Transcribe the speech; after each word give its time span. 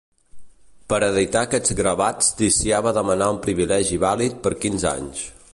Per 0.93 0.97
editar 1.07 1.43
aquests 1.47 1.75
gravats 1.81 2.31
Ticià 2.41 2.83
va 2.89 2.97
demanar 3.01 3.31
un 3.37 3.41
privilegi 3.47 4.03
vàlid 4.09 4.45
per 4.47 4.57
quinze 4.65 4.93
anys. 4.99 5.27